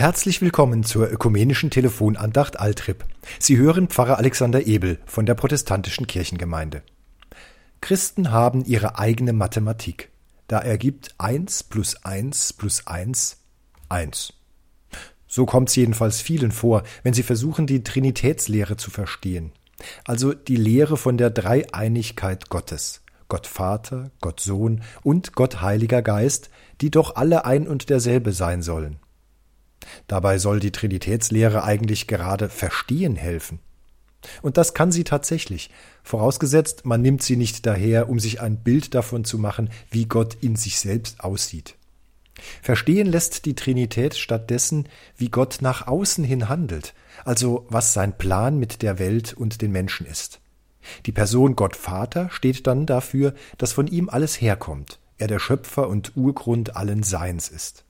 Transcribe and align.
Herzlich 0.00 0.40
willkommen 0.40 0.82
zur 0.82 1.12
ökumenischen 1.12 1.68
Telefonandacht 1.68 2.58
Altrip. 2.58 3.04
Sie 3.38 3.58
hören 3.58 3.88
Pfarrer 3.88 4.16
Alexander 4.16 4.66
Ebel 4.66 4.98
von 5.04 5.26
der 5.26 5.34
protestantischen 5.34 6.06
Kirchengemeinde. 6.06 6.82
Christen 7.82 8.30
haben 8.30 8.64
ihre 8.64 8.98
eigene 8.98 9.34
Mathematik. 9.34 10.08
Da 10.48 10.58
ergibt 10.58 11.14
1 11.18 11.64
plus 11.64 12.02
1 12.02 12.54
plus 12.54 12.86
1 12.86 13.42
1. 13.90 14.32
So 15.26 15.44
kommt's 15.44 15.76
jedenfalls 15.76 16.22
vielen 16.22 16.50
vor, 16.50 16.82
wenn 17.02 17.12
sie 17.12 17.22
versuchen, 17.22 17.66
die 17.66 17.84
Trinitätslehre 17.84 18.78
zu 18.78 18.90
verstehen. 18.90 19.52
Also 20.06 20.32
die 20.32 20.56
Lehre 20.56 20.96
von 20.96 21.18
der 21.18 21.28
Dreieinigkeit 21.28 22.48
Gottes. 22.48 23.02
Gott 23.28 23.46
Vater, 23.46 24.10
Gott 24.22 24.40
Sohn 24.40 24.80
und 25.02 25.34
Gott 25.34 25.60
Heiliger 25.60 26.00
Geist, 26.00 26.48
die 26.80 26.90
doch 26.90 27.16
alle 27.16 27.44
ein 27.44 27.68
und 27.68 27.90
derselbe 27.90 28.32
sein 28.32 28.62
sollen. 28.62 28.96
Dabei 30.06 30.38
soll 30.38 30.60
die 30.60 30.72
Trinitätslehre 30.72 31.64
eigentlich 31.64 32.06
gerade 32.06 32.48
Verstehen 32.48 33.16
helfen. 33.16 33.60
Und 34.42 34.56
das 34.56 34.74
kann 34.74 34.92
sie 34.92 35.04
tatsächlich, 35.04 35.70
vorausgesetzt, 36.02 36.84
man 36.84 37.00
nimmt 37.00 37.22
sie 37.22 37.36
nicht 37.36 37.64
daher, 37.66 38.08
um 38.08 38.18
sich 38.18 38.40
ein 38.40 38.58
Bild 38.58 38.94
davon 38.94 39.24
zu 39.24 39.38
machen, 39.38 39.70
wie 39.90 40.06
Gott 40.06 40.36
in 40.40 40.56
sich 40.56 40.78
selbst 40.78 41.24
aussieht. 41.24 41.76
Verstehen 42.62 43.06
lässt 43.06 43.44
die 43.44 43.54
Trinität 43.54 44.14
stattdessen, 44.14 44.88
wie 45.16 45.28
Gott 45.28 45.58
nach 45.60 45.86
außen 45.86 46.24
hin 46.24 46.48
handelt, 46.48 46.94
also 47.24 47.66
was 47.68 47.92
sein 47.92 48.16
Plan 48.16 48.58
mit 48.58 48.82
der 48.82 48.98
Welt 48.98 49.34
und 49.34 49.62
den 49.62 49.72
Menschen 49.72 50.06
ist. 50.06 50.40
Die 51.06 51.12
Person 51.12 51.56
Gott 51.56 51.76
Vater 51.76 52.30
steht 52.30 52.66
dann 52.66 52.86
dafür, 52.86 53.34
dass 53.58 53.72
von 53.72 53.86
ihm 53.86 54.08
alles 54.08 54.40
herkommt, 54.40 54.98
er 55.18 55.28
der 55.28 55.38
Schöpfer 55.38 55.88
und 55.88 56.16
Urgrund 56.16 56.76
allen 56.76 57.02
Seins 57.02 57.48
ist. 57.48 57.84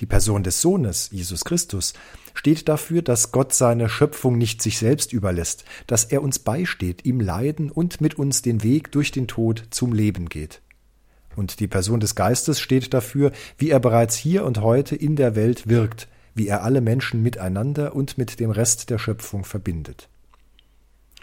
Die 0.00 0.06
Person 0.06 0.42
des 0.42 0.60
Sohnes, 0.60 1.10
Jesus 1.10 1.44
Christus, 1.44 1.94
steht 2.34 2.68
dafür, 2.68 3.02
dass 3.02 3.32
Gott 3.32 3.52
seine 3.52 3.88
Schöpfung 3.88 4.36
nicht 4.38 4.60
sich 4.62 4.78
selbst 4.78 5.12
überlässt, 5.12 5.64
dass 5.86 6.04
er 6.04 6.22
uns 6.22 6.38
beisteht, 6.38 7.04
ihm 7.04 7.20
leiden 7.20 7.70
und 7.70 8.00
mit 8.00 8.18
uns 8.18 8.42
den 8.42 8.62
Weg 8.62 8.92
durch 8.92 9.12
den 9.12 9.28
Tod 9.28 9.64
zum 9.70 9.92
Leben 9.92 10.28
geht. 10.28 10.60
Und 11.36 11.60
die 11.60 11.68
Person 11.68 12.00
des 12.00 12.14
Geistes 12.14 12.60
steht 12.60 12.94
dafür, 12.94 13.32
wie 13.58 13.70
er 13.70 13.80
bereits 13.80 14.16
hier 14.16 14.44
und 14.44 14.60
heute 14.60 14.94
in 14.96 15.16
der 15.16 15.34
Welt 15.34 15.68
wirkt, 15.68 16.08
wie 16.34 16.48
er 16.48 16.62
alle 16.62 16.80
Menschen 16.80 17.22
miteinander 17.22 17.94
und 17.94 18.18
mit 18.18 18.40
dem 18.40 18.50
Rest 18.50 18.90
der 18.90 18.98
Schöpfung 18.98 19.44
verbindet. 19.44 20.08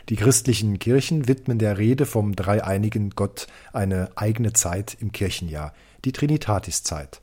Die 0.09 0.15
christlichen 0.15 0.79
Kirchen 0.79 1.27
widmen 1.27 1.59
der 1.59 1.77
Rede 1.77 2.05
vom 2.05 2.35
dreieinigen 2.35 3.11
Gott 3.11 3.47
eine 3.71 4.09
eigene 4.15 4.53
Zeit 4.53 4.97
im 4.99 5.11
Kirchenjahr, 5.11 5.73
die 6.05 6.11
Trinitatiszeit. 6.11 7.21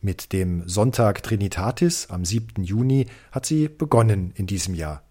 Mit 0.00 0.32
dem 0.32 0.68
Sonntag 0.68 1.22
Trinitatis 1.22 2.08
am 2.10 2.24
7. 2.24 2.64
Juni 2.64 3.06
hat 3.30 3.46
sie 3.46 3.68
begonnen 3.68 4.32
in 4.34 4.46
diesem 4.46 4.74
Jahr. 4.74 5.02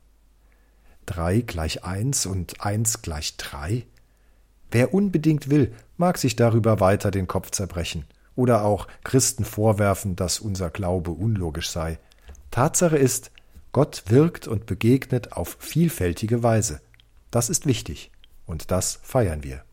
Drei 1.06 1.42
gleich 1.42 1.84
eins 1.84 2.26
und 2.26 2.62
eins 2.62 3.02
gleich 3.02 3.38
drei? 3.38 3.86
Wer 4.70 4.94
unbedingt 4.94 5.50
will, 5.50 5.73
mag 5.98 6.18
sich 6.18 6.36
darüber 6.36 6.80
weiter 6.80 7.12
den 7.12 7.28
Kopf 7.28 7.52
zerbrechen 7.52 8.06
oder 8.36 8.64
auch 8.64 8.88
Christen 9.03 9.44
vorwerfen, 9.44 10.16
dass 10.16 10.40
unser 10.40 10.70
Glaube 10.70 11.12
unlogisch 11.12 11.70
sei. 11.70 12.00
Tatsache 12.50 12.98
ist, 12.98 13.31
Gott 13.72 14.03
wirkt 14.08 14.48
und 14.48 14.66
begegnet 14.66 15.34
auf 15.34 15.58
vielfältige 15.59 16.44
Weise. 16.44 16.81
Das 17.30 17.50
ist 17.50 17.66
wichtig 17.66 18.12
und 18.46 18.72
das 18.72 19.00
feiern 19.03 19.44
wir. 19.44 19.64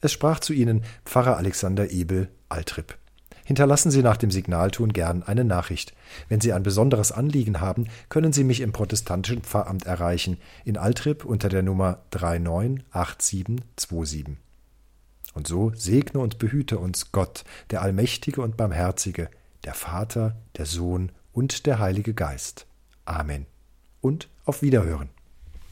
Es 0.00 0.12
sprach 0.12 0.38
zu 0.40 0.52
ihnen 0.52 0.82
Pfarrer 1.04 1.36
Alexander 1.36 1.90
Ebel, 1.90 2.28
Altrip. 2.48 2.96
Hinterlassen 3.44 3.90
Sie 3.90 4.02
nach 4.02 4.16
dem 4.16 4.30
Signalton 4.30 4.92
gern 4.92 5.24
eine 5.24 5.42
Nachricht. 5.44 5.92
Wenn 6.28 6.40
Sie 6.40 6.52
ein 6.52 6.62
besonderes 6.62 7.10
Anliegen 7.10 7.60
haben, 7.60 7.88
können 8.08 8.32
Sie 8.32 8.44
mich 8.44 8.60
im 8.60 8.70
protestantischen 8.72 9.42
Pfarramt 9.42 9.86
erreichen, 9.86 10.38
in 10.64 10.76
Altrip 10.76 11.24
unter 11.24 11.48
der 11.48 11.64
Nummer 11.64 11.98
398727. 12.12 14.36
Und 15.34 15.48
so 15.48 15.72
segne 15.74 16.20
und 16.20 16.38
behüte 16.38 16.78
uns 16.78 17.10
Gott, 17.12 17.44
der 17.70 17.82
Allmächtige 17.82 18.40
und 18.40 18.56
Barmherzige, 18.56 19.28
der 19.64 19.74
Vater, 19.74 20.36
der 20.56 20.66
Sohn 20.66 21.10
und 21.32 21.66
der 21.66 21.80
Heilige 21.80 22.14
Geist. 22.14 22.66
Amen. 23.04 23.46
Und 24.00 24.28
auf 24.44 24.62
Wiederhören. 24.62 25.10